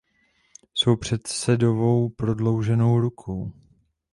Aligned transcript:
Jsou 0.73 0.95
předsedovou 0.95 2.09
prodlouženou 2.09 2.99
rukou. 2.99 3.51